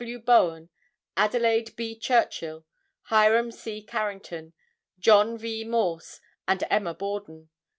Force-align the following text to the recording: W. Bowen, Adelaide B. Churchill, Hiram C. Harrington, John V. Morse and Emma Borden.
W. 0.01 0.17
Bowen, 0.17 0.69
Adelaide 1.15 1.75
B. 1.75 1.95
Churchill, 1.95 2.65
Hiram 3.11 3.51
C. 3.51 3.85
Harrington, 3.87 4.53
John 4.97 5.37
V. 5.37 5.63
Morse 5.63 6.19
and 6.47 6.63
Emma 6.71 6.95
Borden. 6.95 7.51